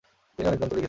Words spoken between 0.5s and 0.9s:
গ্রন্থ লিখেছেন।